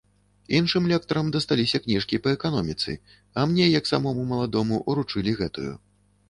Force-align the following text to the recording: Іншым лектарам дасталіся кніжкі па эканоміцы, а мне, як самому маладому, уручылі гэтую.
Іншым 0.59 0.83
лектарам 0.91 1.27
дасталіся 1.35 1.79
кніжкі 1.83 2.19
па 2.23 2.29
эканоміцы, 2.37 2.95
а 3.37 3.45
мне, 3.53 3.69
як 3.79 3.85
самому 3.93 4.25
маладому, 4.33 4.81
уручылі 4.95 5.37
гэтую. 5.45 5.73